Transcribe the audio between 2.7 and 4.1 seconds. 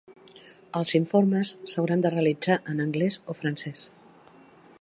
en anglès o francès.